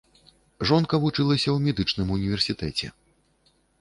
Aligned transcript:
Жонка 0.69 0.99
вучылася 1.03 1.45
ў 1.51 1.57
медычным 1.67 2.07
універсітэце. 2.17 2.87